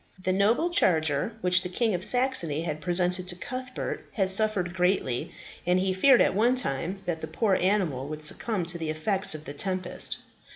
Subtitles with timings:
[0.23, 5.31] The noble charger which the King of Saxony had presented to Cuthbert, had suffered greatly,
[5.63, 9.35] and he feared at one time, that the poor animal would succumb to the effects
[9.35, 10.17] of the tempest.